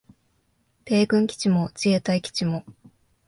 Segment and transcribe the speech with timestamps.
[0.83, 2.65] 米軍基地も自衛隊基地も